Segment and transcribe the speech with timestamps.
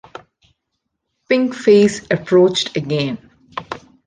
[1.29, 3.19] Pink face approached again.